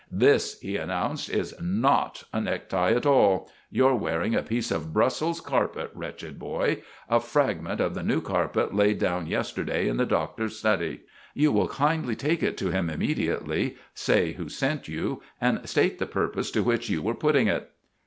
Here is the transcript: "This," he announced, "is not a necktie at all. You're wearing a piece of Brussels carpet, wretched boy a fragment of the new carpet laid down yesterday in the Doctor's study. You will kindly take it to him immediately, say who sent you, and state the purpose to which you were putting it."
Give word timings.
"This," 0.11 0.59
he 0.59 0.77
announced, 0.77 1.29
"is 1.29 1.53
not 1.61 2.23
a 2.33 2.41
necktie 2.41 2.89
at 2.93 3.05
all. 3.05 3.51
You're 3.69 3.93
wearing 3.93 4.33
a 4.33 4.41
piece 4.41 4.71
of 4.71 4.91
Brussels 4.95 5.39
carpet, 5.41 5.91
wretched 5.93 6.39
boy 6.39 6.81
a 7.07 7.19
fragment 7.19 7.79
of 7.79 7.93
the 7.93 8.01
new 8.01 8.19
carpet 8.19 8.73
laid 8.73 8.97
down 8.97 9.27
yesterday 9.27 9.87
in 9.87 9.97
the 9.97 10.07
Doctor's 10.07 10.57
study. 10.57 11.01
You 11.35 11.51
will 11.51 11.67
kindly 11.67 12.15
take 12.15 12.41
it 12.41 12.57
to 12.57 12.71
him 12.71 12.89
immediately, 12.89 13.75
say 13.93 14.31
who 14.31 14.49
sent 14.49 14.87
you, 14.87 15.21
and 15.39 15.69
state 15.69 15.99
the 15.99 16.07
purpose 16.07 16.49
to 16.49 16.63
which 16.63 16.89
you 16.89 17.03
were 17.03 17.13
putting 17.13 17.47
it." 17.47 17.69